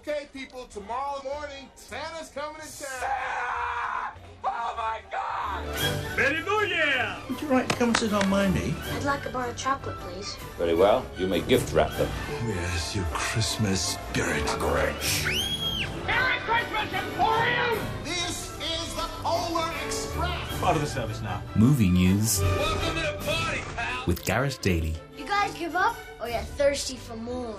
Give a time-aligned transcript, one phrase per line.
[0.00, 2.70] Okay, people, tomorrow morning, Santa's coming to town.
[2.70, 4.14] Santa!
[4.42, 6.16] Oh my god!
[6.16, 7.16] Merry New Year!
[7.28, 8.74] Would you like to come sit on my knee?
[8.94, 10.36] I'd like a bar of chocolate, please.
[10.56, 11.04] Very well.
[11.18, 12.08] You may gift wrap them.
[12.46, 14.42] Where's your Christmas spirit?
[14.58, 15.26] Grinch!
[16.06, 17.78] Merry Christmas, Emporium!
[18.02, 20.60] This is the Polar Express.
[20.60, 21.42] Part of the service now.
[21.56, 24.04] Movie news Welcome to the party, pal!
[24.06, 24.94] with Garrett Daly.
[25.18, 27.54] You guys give up, or you're thirsty for more?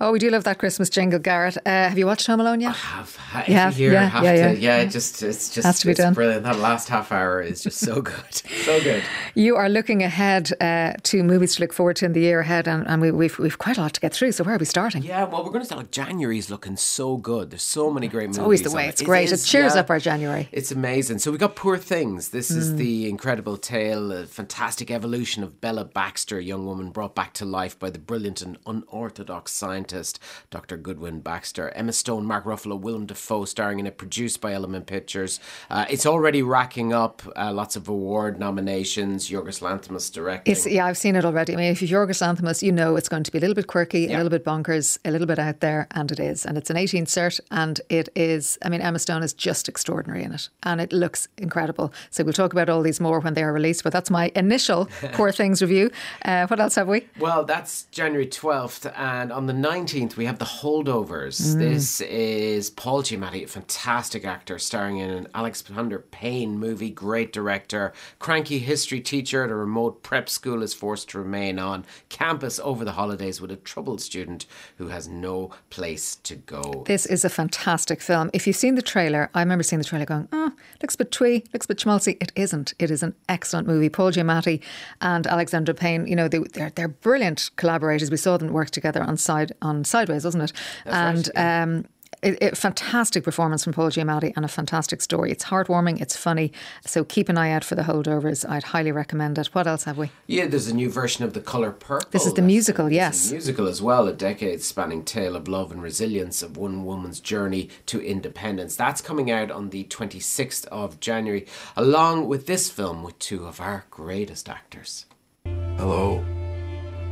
[0.00, 1.56] Oh, we do love that Christmas jingle, Garrett.
[1.58, 2.76] Uh, have you watched Home Alone yet?
[2.76, 3.78] have every have?
[3.78, 4.76] year Yeah, I have yeah, to yeah.
[4.76, 6.12] yeah, it just it's just Has to be done.
[6.14, 9.02] brilliant that last half hour is just so good so good
[9.34, 12.68] You are looking ahead uh, to movies to look forward to in the year ahead,
[12.68, 14.32] and, and we, we've we've quite a lot to get through.
[14.32, 15.02] So where are we starting?
[15.02, 18.26] yeah well we're going to start like January's looking so good there's so many great
[18.28, 18.84] movies It's always the way.
[18.84, 19.28] on It's great.
[19.30, 19.80] It is, cheers yeah.
[19.80, 20.48] up our January.
[20.52, 21.18] It's amazing.
[21.20, 22.28] So we got Poor Things.
[22.30, 22.76] This is Mm.
[22.78, 27.44] the incredible tale, a fantastic evolution of Bella Baxter, a young woman brought back to
[27.44, 29.52] life by the brilliant and unorthodox
[29.86, 30.18] scientist
[30.50, 30.76] Dr.
[30.76, 31.70] Godwin Baxter.
[31.70, 35.40] Emma Stone, Mark Ruffalo, Willem Dafoe starring in it, produced by Element Pictures.
[35.70, 39.30] Uh, it's already racking up uh, lots of award nominations.
[39.30, 40.52] Yorgos Lanthimos directing.
[40.52, 41.54] It's, yeah, I've seen it already.
[41.54, 43.66] I mean, if you're Yorgos Lanthimos, you know it's going to be a little bit
[43.66, 46.44] quirky, a little bit bonkers, a little bit out there, and it is.
[46.44, 48.58] And it's an 18 cert, and it is.
[48.62, 51.92] I mean, Emma Stone is just extraordinary in it, and it looks incredible.
[52.10, 53.84] So we'll talk about all these more when they are released.
[53.84, 55.90] But that's my initial Poor Things review.
[56.24, 57.06] Uh, what else have we?
[57.18, 61.54] Well, that's January 12th, and on the 19th, we have The Holdovers.
[61.54, 61.58] Mm.
[61.58, 67.92] This is Paul Giamatti, a fantastic actor, starring in an Alexander Payne movie, great director.
[68.18, 72.86] Cranky history teacher at a remote prep school is forced to remain on campus over
[72.86, 74.46] the holidays with a troubled student
[74.78, 76.84] who has no place to go.
[76.86, 78.30] This is a fantastic film.
[78.32, 81.12] If you've seen the trailer, I remember seeing the trailer going, oh, looks a bit
[81.12, 82.16] twee, looks a bit schmaltzy.
[82.22, 82.72] It isn't.
[82.78, 83.90] It is an excellent movie.
[83.90, 84.62] Paul Giamatti
[85.02, 88.10] and Alexander Payne, you know, they, they're, they're brilliant collaborators.
[88.10, 90.52] We saw them work together on side on Sideways, wasn't it?
[90.86, 91.84] and um,
[92.22, 95.30] it, it, fantastic performance from Paul Giamatti and a fantastic story.
[95.30, 96.52] It's heartwarming, it's funny.
[96.84, 98.48] So keep an eye out for the holdovers.
[98.48, 99.48] I'd highly recommend it.
[99.48, 100.10] What else have we?
[100.26, 102.08] Yeah, there's a new version of The Colour Purple.
[102.10, 103.30] This is the musical, it's yes.
[103.30, 107.20] A musical as well, a decade spanning tale of love and resilience of one woman's
[107.20, 108.76] journey to independence.
[108.76, 113.60] That's coming out on the 26th of January, along with this film with two of
[113.60, 115.06] our greatest actors.
[115.44, 116.24] Hello.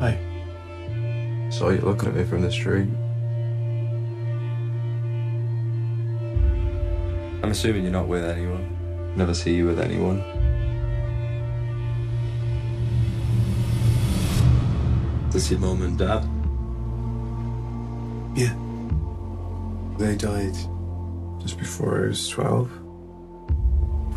[0.01, 0.34] Hi.
[1.55, 2.89] Saw you looking at me from the street.
[7.45, 9.15] I'm assuming you're not with anyone.
[9.17, 10.19] Never see you with anyone.
[15.31, 16.25] Does your mum and dad?
[18.37, 18.57] Yeah.
[19.97, 20.57] They died
[21.41, 22.69] just before I was 12.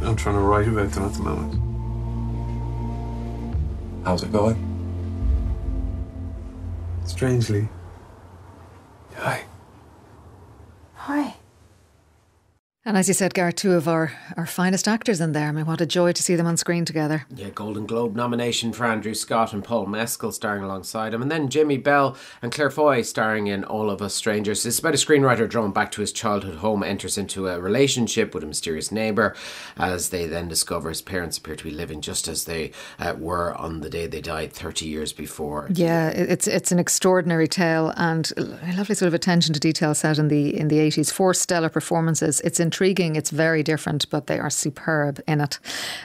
[0.01, 1.53] I'm trying to write about them at the moment.
[4.03, 4.66] How's it going?
[7.07, 7.67] Strangely.
[9.15, 9.43] Hi.
[10.95, 11.35] Hi.
[12.87, 15.49] And as you said, Garrett, two of our, our finest actors in there.
[15.49, 17.25] I mean, what a joy to see them on screen together.
[17.35, 21.21] Yeah, Golden Globe nomination for Andrew Scott and Paul Mescal starring alongside him.
[21.21, 24.65] And then Jamie Bell and Claire Foy starring in All of Us Strangers.
[24.65, 28.45] It's about a screenwriter drawn back to his childhood home, enters into a relationship with
[28.45, 29.35] a mysterious neighbour,
[29.75, 33.53] as they then discover his parents appear to be living just as they uh, were
[33.55, 35.67] on the day they died 30 years before.
[35.73, 40.17] Yeah, it's it's an extraordinary tale and a lovely sort of attention to detail set
[40.17, 41.11] in the in the eighties.
[41.11, 42.39] Four stellar performances.
[42.45, 43.15] It's intriguing.
[43.15, 45.57] It's very different, but they are superb in it.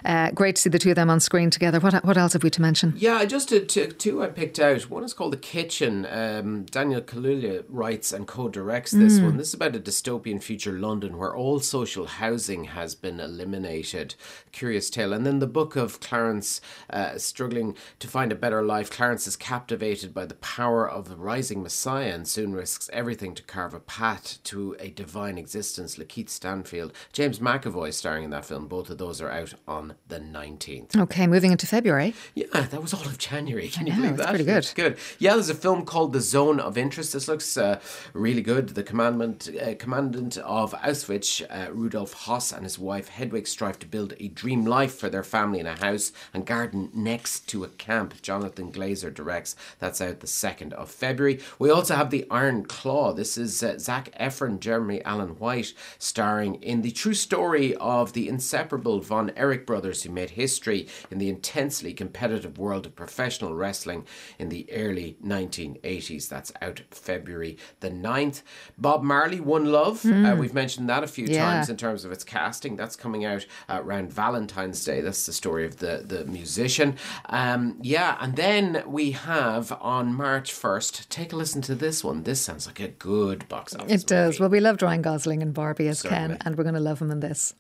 [0.06, 1.78] Uh, great to see the two of them on screen together.
[1.80, 2.94] What what else have we to mention?
[2.96, 4.88] Yeah, I just did two, two I picked out.
[4.88, 6.06] One is called The Kitchen.
[6.10, 9.24] Um, Daniel Kaluuya writes and co-directs this Mm.
[9.24, 9.36] one.
[9.36, 14.14] This is about a dystopian future London where all social housing has been eliminated.
[14.52, 15.12] Curious tale.
[15.12, 18.90] And then the book of Clarence uh, struggling to find a better life.
[18.90, 23.42] Clarence is captivated by the power of the rising Messiah and soon risks everything to
[23.42, 25.96] carve a path to a divine existence.
[25.96, 26.30] Lakeith
[26.62, 28.68] Stanfield, James McAvoy starring in that film.
[28.68, 30.96] Both of those are out on the 19th.
[30.96, 32.14] Okay, moving into February.
[32.36, 33.68] Yeah, that was all of January.
[33.68, 34.28] Can you know, believe that?
[34.28, 34.70] pretty good.
[34.76, 34.96] Good.
[35.18, 37.12] Yeah, there's a film called The Zone of Interest.
[37.12, 37.80] This looks uh,
[38.12, 38.70] really good.
[38.70, 43.86] The commandant, uh, commandant of Auschwitz, uh, Rudolf Hoss, and his wife Hedwig strive to
[43.86, 47.68] build a dream life for their family in a house and garden next to a
[47.68, 48.22] camp.
[48.22, 49.56] Jonathan Glazer directs.
[49.80, 51.40] That's out the 2nd of February.
[51.58, 53.12] We also have The Iron Claw.
[53.12, 58.28] This is uh, Zac Efron, Jeremy Allen White, starring in the true story of the
[58.28, 64.04] inseparable Von Erich brothers who made history in the intensely competitive world of professional wrestling
[64.38, 66.28] in the early 1980s.
[66.28, 68.42] That's out February the 9th.
[68.78, 70.04] Bob Marley, One Love.
[70.04, 71.44] Uh, we've mentioned that a few Yeah.
[71.44, 72.76] times in terms of its casting.
[72.76, 75.00] That's coming out uh, around Valentine's Day.
[75.00, 76.96] That's the story of the, the musician.
[77.26, 82.22] Um, yeah, and then we have on March 1st, take a listen to this one.
[82.24, 83.90] This sounds like a good box office.
[84.02, 84.34] It does.
[84.34, 84.40] movie.
[84.42, 86.36] Well, we loved Ryan Gosling and Barbie as Certainly.
[86.36, 87.54] Ken, and we're going to love him in this.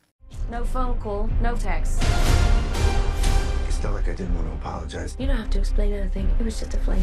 [0.50, 2.02] No phone call, no text.
[3.68, 5.16] It's not like I didn't want to apologize.
[5.18, 6.30] You don't have to explain anything.
[6.38, 7.02] It was just a fling.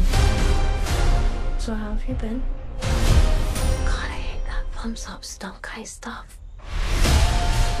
[1.58, 2.42] So how have you been?
[2.80, 6.38] God, I hate that thumbs up stunt guy stuff.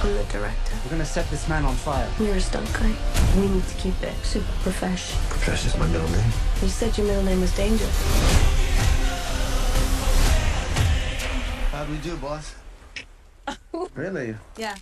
[0.02, 0.76] I'm the director.
[0.84, 2.08] We're gonna set this man on fire.
[2.18, 2.94] You're a stunt guy.
[3.36, 5.12] We need to keep it super profesh.
[5.28, 6.30] Profesh is my middle name.
[6.62, 7.86] You said your middle name was Danger.
[11.70, 12.54] How'd we do, boss?
[13.94, 14.36] Really?
[14.56, 14.76] Yeah,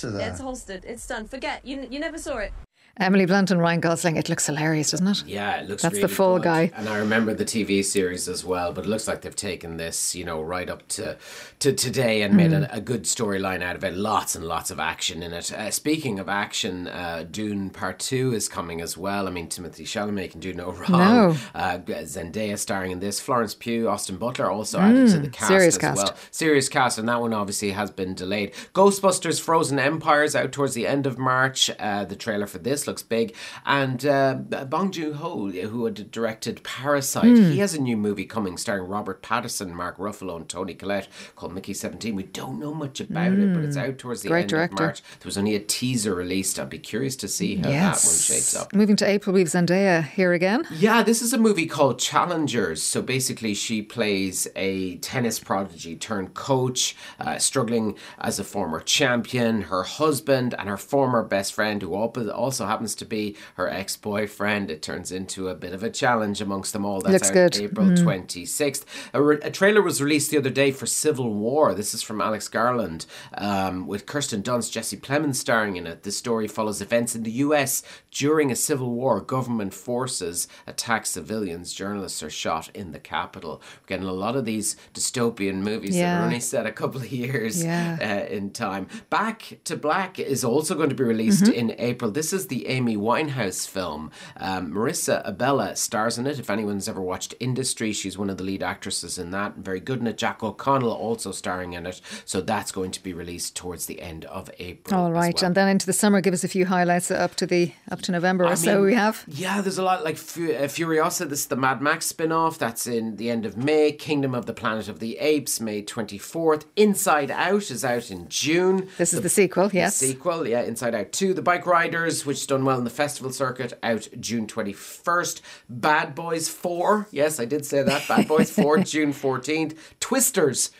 [0.00, 0.30] to that.
[0.30, 0.84] it's holstered.
[0.84, 1.26] It's done.
[1.26, 1.64] Forget.
[1.64, 2.52] You, you never saw it.
[2.98, 4.16] Emily Blunt and Ryan Gosling.
[4.16, 5.24] It looks hilarious, doesn't it?
[5.26, 6.44] Yeah, it looks That's really the full good.
[6.44, 6.70] guy.
[6.76, 10.14] And I remember the TV series as well, but it looks like they've taken this,
[10.14, 11.16] you know, right up to
[11.58, 12.70] to today and made Mm.
[12.72, 13.94] a, a good storyline out of it.
[13.94, 15.50] Lots and lots of action in it.
[15.52, 19.26] Uh, speaking of action, uh, Dune Part 2 is coming as well.
[19.26, 20.90] I mean, Timothée Chalamet can do no wrong.
[20.90, 21.36] No.
[21.54, 23.18] Uh, Zendaya starring in this.
[23.18, 25.96] Florence Pugh, Austin Butler also added to the cast Mm, serious as cast.
[25.96, 26.16] well.
[26.30, 28.52] Serious cast, and that one obviously has been delayed.
[28.74, 31.70] Ghostbusters Frozen Empires out towards the end of March.
[31.78, 33.34] Uh, the trailer for this looks big.
[33.66, 34.34] And uh,
[34.68, 37.50] Bong Joon Ho, who had directed Parasite, Hmm.
[37.52, 41.54] he has a new movie coming starring Robert Pattinson, Mark Ruffalo, and Toni Collette called
[41.54, 42.14] Mickey 17.
[42.14, 44.32] We don't know much about it, but it's out towards the Hmm.
[44.34, 44.74] Great end director.
[44.74, 45.02] of March.
[45.20, 46.58] There was only a teaser released.
[46.58, 48.72] I'd be curious to see how that one shapes up.
[48.74, 50.64] Moving to April, we've Zendaya here again.
[50.70, 52.82] Yeah, this is a movie called Challengers.
[52.82, 59.62] So basically, she plays a tennis prodigy turned coach, uh, struggling as a former champion.
[59.62, 63.96] Her husband and her former best friend, who al- also happens to be her ex
[63.96, 64.70] boyfriend.
[64.70, 67.00] It turns into a bit of a challenge amongst them all.
[67.00, 67.52] That's Looks out good.
[67.52, 67.64] Mm.
[67.64, 68.84] April 26th.
[69.12, 71.72] A, re- a trailer was released the other day for Civil War.
[71.74, 73.06] This is from Alex Garland
[73.38, 76.02] um, with Kirsten Dunst, Jesse Plemons starring in it.
[76.02, 79.20] The story follows events in the US during a civil war.
[79.20, 81.72] Government forces attack civilians.
[81.72, 83.62] Journalists are shot in the capital.
[83.82, 87.12] We're getting a lot of these dystopian movies that are only set a couple of
[87.12, 87.98] years Yeah.
[88.28, 88.88] uh, in time.
[89.10, 91.52] Back to Black is also going to be released Mm-hmm.
[91.70, 92.10] in April.
[92.10, 94.10] This is the Amy Winehouse film.
[94.36, 96.38] Um, Marisa Abela stars in it.
[96.38, 99.56] If anyone's ever watched Industry, she's one of the lead actresses in that.
[99.56, 100.16] Very good in it.
[100.18, 102.00] Jack O'Connell also starring in it.
[102.24, 104.98] So that's going to be released towards the end of April.
[104.98, 105.46] All right, well.
[105.46, 108.12] and then into the summer, give us a few highlights up to the up to
[108.12, 108.82] November or I so.
[108.82, 111.28] We have Yeah, there's a lot like uh, Furiosa.
[111.28, 112.58] This is the Mad Max spin off.
[112.58, 113.92] That's in the end of May.
[113.92, 116.64] Kingdom of the Planet of the Apes, May 24th.
[116.76, 118.88] Inside Out is out in June.
[118.98, 119.70] this is the sequel.
[119.72, 121.34] Yes, Sequel, yeah, Inside Out 2.
[121.34, 125.40] The Bike Riders, which done well in the festival circuit, out June 21st.
[125.68, 128.06] Bad Boys 4, yes, I did say that.
[128.06, 129.76] Bad Boys 4, June 14th.
[129.98, 130.70] Twisters.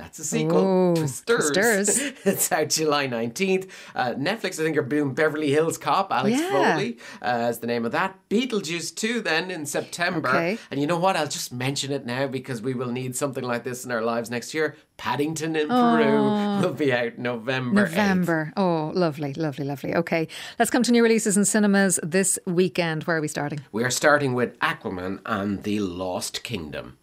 [0.00, 0.58] That's a sequel.
[0.66, 1.50] Ooh, Twisters.
[1.50, 2.12] Twisters.
[2.24, 3.68] it's out July 19th.
[3.94, 6.74] Uh, Netflix, I think, are doing Beverly Hills Cop, Alex Yeah.
[6.74, 8.18] Foley uh, is the name of that.
[8.30, 10.28] Beetlejuice 2 then in September.
[10.28, 10.58] Okay.
[10.70, 11.16] And you know what?
[11.16, 14.30] I'll just mention it now because we will need something like this in our lives
[14.30, 14.74] next year.
[14.96, 16.22] Paddington in Peru
[16.62, 17.90] will be out November 8th.
[17.90, 18.52] November.
[18.56, 19.94] Oh, lovely, lovely, lovely.
[19.94, 23.04] Okay, let's come to new releases in cinemas this weekend.
[23.04, 23.60] Where are we starting?
[23.72, 26.96] We are starting with Aquaman and the Lost Kingdom.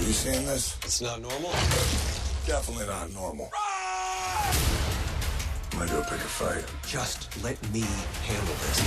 [0.00, 0.78] Are you seeing this?
[0.82, 1.50] It's not normal.
[2.46, 3.50] Definitely not normal.
[5.72, 6.64] I'm gonna go pick a fight.
[6.86, 7.84] Just let me
[8.24, 8.80] handle this.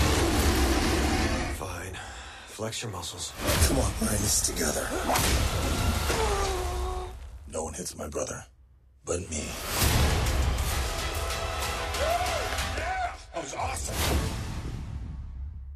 [1.60, 2.00] Fine.
[2.48, 3.31] Flex your muscles.
[3.68, 4.88] Come on, we're in this together.
[7.48, 8.45] No one hits my brother
[9.06, 9.44] but me.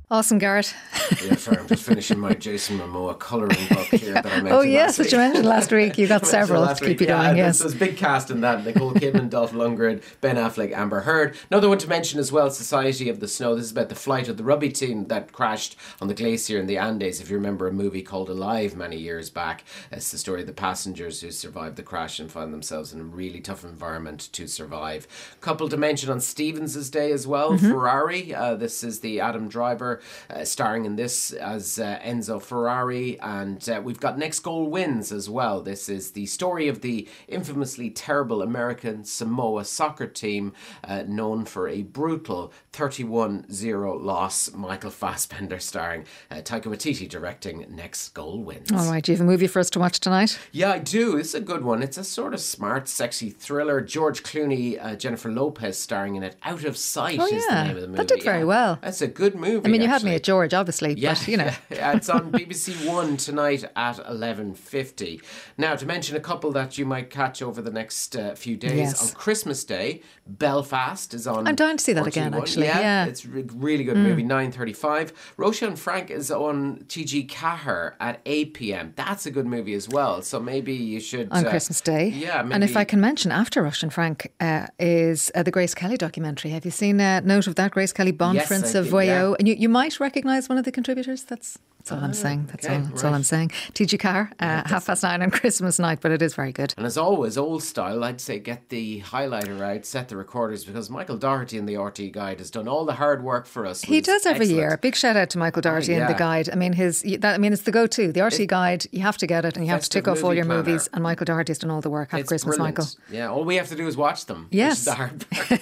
[0.09, 0.73] Awesome, Garrett.
[1.21, 4.51] Yeah, sorry, I'm just finishing my Jason Momoa colouring book here that I mentioned.
[4.53, 5.97] Oh yes, which you mentioned last week.
[5.97, 7.35] You got several to keep you yeah, going.
[7.37, 7.59] Yes.
[7.59, 8.63] There's a big cast in that.
[8.65, 11.35] Nicole Kidman, Dolph Lundgren, Ben Affleck, Amber Heard.
[11.51, 13.53] Another one to mention as well, Society of the Snow.
[13.55, 16.67] This is about the flight of the rugby team that crashed on the glacier in
[16.67, 17.19] the Andes.
[17.19, 20.53] If you remember a movie called Alive many years back, it's the story of the
[20.53, 25.05] passengers who survived the crash and found themselves in a really tough environment to survive.
[25.41, 27.71] Couple to mention on Stephen's Day as well, Mm-hmm.
[27.71, 28.33] Ferrari.
[28.33, 29.96] Uh, this is the Adam Driver
[30.29, 35.11] Uh, starring in this as uh, Enzo Ferrari, and uh, we've got Next Goal Wins
[35.11, 35.61] as well.
[35.61, 41.67] This is the story of the infamously terrible American Samoa soccer team uh, known for
[41.67, 44.51] a brutal 31 0 loss.
[44.53, 48.71] Michael Fassbender starring, uh, Taika Waititi directing Next Goal Wins.
[48.71, 50.39] All right, do you have a movie for us to watch tonight?
[50.51, 51.17] Yeah, I do.
[51.17, 51.81] It's a good one.
[51.83, 53.81] It's a sort of smart, sexy thriller.
[53.81, 56.35] George Clooney, uh, Jennifer Lopez starring in it.
[56.43, 57.97] Out of Sight Oh, is the name of the movie.
[57.97, 58.43] That did very Yeah.
[58.45, 58.79] well.
[58.81, 59.65] That's a good movie.
[59.67, 61.51] I mean, you had me at George, obviously, Yeah, but you know.
[61.69, 65.21] yeah, it's on BBC One tonight at eleven fifty.
[65.57, 68.77] Now, to mention a couple that you might catch over the next uh, few days
[68.77, 69.09] Yes.
[69.09, 71.47] on Christmas Day, Belfast is on.
[71.47, 72.07] I'm dying to see that RTÉ1.
[72.07, 73.05] again, actually, yeah.
[73.05, 74.03] it's a really good Mm.
[74.03, 74.23] movie.
[74.23, 75.11] Nine thirty-five.
[75.37, 78.93] Roshan Frank is on TG4 at eight p.m.
[78.95, 80.21] That's a good movie as well.
[80.21, 82.09] So maybe you should on uh, Christmas Day.
[82.09, 85.51] Yeah, maybe, And if I can mention, after Róise and Frank uh, is uh, the
[85.51, 86.51] Grace Kelly documentary.
[86.51, 87.71] Have you seen a note of that?
[87.71, 89.05] Grace Kelly, Bond Yes, of Voyo.
[89.05, 89.33] yeah.
[89.39, 91.23] And you, you might recognise one of the contributors.
[91.23, 92.47] That's that's all I'm saying.
[92.47, 92.81] That's okay, all.
[92.81, 93.49] That's all I'm saying.
[93.49, 96.73] TG4, uh, half past nine on Christmas night, but it is very good.
[96.75, 100.89] And as always, old style, I'd say get the highlighter out, set the recorders, because
[100.89, 103.83] Michael Doherty in the RTÉ Guide has done all the hard work for us.
[103.83, 104.59] He does every excellent.
[104.59, 104.77] year.
[104.81, 106.07] Big shout out to Michael Doherty and yeah.
[106.07, 106.49] the guide.
[106.51, 108.11] I mean, his that, I mean, it's the go-to.
[108.11, 108.85] The RTÉ guide.
[108.91, 110.63] You have to get it, and you have to tick off all your planner.
[110.63, 110.89] movies.
[110.91, 112.11] And Michael Doherty's done all the work.
[112.11, 112.79] Happy It's Christmas, brilliant.
[112.79, 112.91] Michael.
[113.11, 114.47] Yeah, all we have to do is watch them.
[114.51, 114.83] Yes.
[114.83, 115.61] the hard part.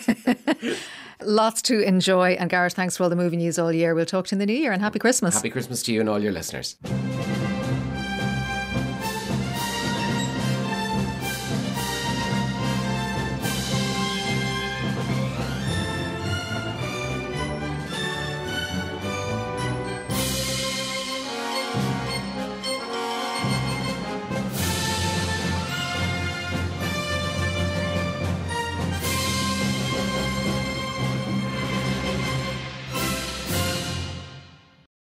[1.21, 2.31] Lots to enjoy.
[2.33, 3.95] And Garrett, thanks for all the movie news all year.
[3.95, 5.35] We'll talk to you in the new year and happy Christmas.
[5.35, 6.77] Happy Christmas to you and all your listeners.